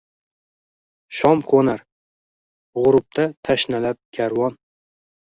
Shom 1.17 1.43
qo’nar. 1.51 1.85
G’urubda 2.81 3.31
tashnalab 3.49 4.05
karvon 4.21 4.63